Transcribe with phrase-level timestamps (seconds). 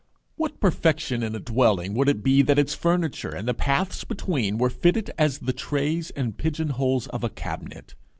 [0.35, 4.57] What perfection in a dwelling would it be that its furniture and the paths between
[4.57, 7.93] were fitted as the trays and pigeon holes of a cabinet?